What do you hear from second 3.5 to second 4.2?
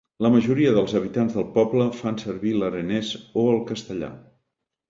el Castellà.